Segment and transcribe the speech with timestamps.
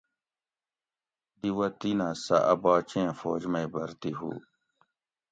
[1.39, 4.31] دی وطینہ سہ ا باچیں فوج مئی بھرتی ہُو